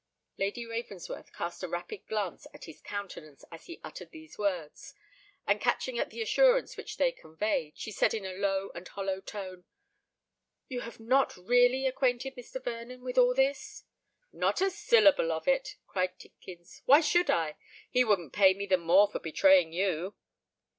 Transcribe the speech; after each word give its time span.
Lady 0.39 0.65
Ravensworth 0.65 1.31
cast 1.31 1.61
a 1.61 1.67
rapid 1.67 2.07
glance 2.07 2.47
at 2.55 2.63
his 2.65 2.81
countenance 2.81 3.45
as 3.51 3.65
he 3.67 3.79
uttered 3.83 4.09
these 4.09 4.35
words; 4.35 4.95
and 5.45 5.61
catching 5.61 5.99
at 5.99 6.09
the 6.09 6.23
assurance 6.23 6.75
which 6.75 6.97
they 6.97 7.11
conveyed, 7.11 7.77
she 7.77 7.91
said 7.91 8.15
in 8.15 8.25
a 8.25 8.33
low 8.33 8.71
and 8.73 8.87
hollow 8.87 9.21
tone, 9.21 9.63
"You 10.67 10.79
have 10.81 10.99
not 10.99 11.37
really 11.37 11.85
acquainted 11.85 12.35
Mr. 12.35 12.59
Vernon 12.63 13.03
with 13.03 13.19
all 13.19 13.35
this?" 13.35 13.83
"Not 14.33 14.59
a 14.59 14.71
syllable 14.71 15.31
of 15.31 15.47
it!" 15.47 15.75
cried 15.85 16.17
Tidkins. 16.17 16.81
"Why 16.85 17.01
should 17.01 17.29
I? 17.29 17.57
he 17.91 18.03
wouldn't 18.03 18.33
pay 18.33 18.55
me 18.55 18.65
the 18.65 18.77
more 18.77 19.07
for 19.07 19.19
betraying 19.19 19.71
you!" 19.71 20.15